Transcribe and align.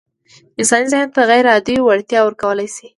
انساني 0.59 0.87
ذهن 0.93 1.09
ته 1.15 1.21
غيرعادي 1.29 1.75
وړتيا 1.83 2.19
ورکول 2.23 2.57
شوې 2.75 2.87
ده. 2.89 2.89